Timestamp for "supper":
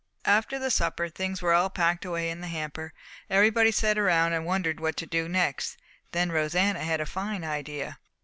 0.71-1.09